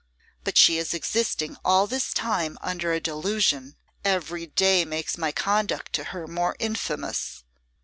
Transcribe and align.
'But 0.43 0.57
she 0.57 0.79
is 0.79 0.95
existing 0.95 1.57
all 1.63 1.85
this 1.85 2.11
time 2.11 2.57
under 2.61 2.91
a 2.91 2.99
delusion. 2.99 3.75
Every 4.03 4.47
day 4.47 4.83
makes 4.83 5.15
my 5.15 5.31
conduct 5.31 5.93
to 5.93 6.05
her 6.05 6.25
more 6.27 6.55
infamous. 6.57 7.43